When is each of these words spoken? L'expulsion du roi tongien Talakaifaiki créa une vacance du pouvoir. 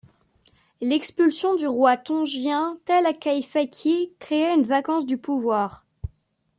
L'expulsion 0.81 1.55
du 1.55 1.67
roi 1.67 1.95
tongien 1.95 2.79
Talakaifaiki 2.85 4.13
créa 4.17 4.55
une 4.55 4.63
vacance 4.63 5.05
du 5.05 5.19
pouvoir. 5.19 5.85